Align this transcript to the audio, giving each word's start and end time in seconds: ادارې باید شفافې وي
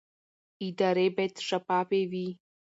ادارې 0.65 1.07
باید 1.15 1.33
شفافې 1.47 2.01
وي 2.11 2.27